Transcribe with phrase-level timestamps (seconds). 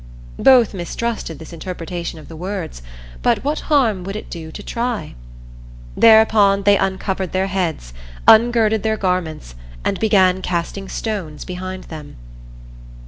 [0.39, 2.81] Both mistrusted this interpretation of the words,
[3.21, 5.13] but what harm would it do to try?
[5.95, 7.93] Thereupon they uncovered their heads,
[8.27, 9.53] ungirded their garments
[9.85, 12.15] and began casting stones behind them.